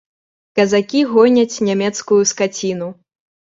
Казакі 0.59 1.01
гоняць 1.11 1.61
нямецкую 1.67 2.19
скаціну. 2.33 2.89